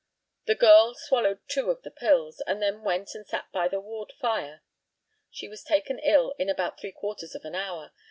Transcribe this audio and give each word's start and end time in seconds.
The 0.47 0.55
girl 0.55 0.95
swallowed 0.95 1.41
two 1.47 1.69
of 1.69 1.83
the 1.83 1.91
pills, 1.91 2.41
and 2.47 2.59
then 2.59 2.81
went 2.81 3.13
and 3.13 3.23
sat 3.27 3.51
by 3.51 3.67
the 3.67 3.79
ward 3.79 4.11
fire. 4.19 4.63
She 5.29 5.47
was 5.47 5.63
taken 5.63 5.99
ill 5.99 6.33
in 6.39 6.49
about 6.49 6.79
three 6.79 6.91
quarters 6.91 7.35
of 7.35 7.45
an 7.45 7.53
hour. 7.53 7.91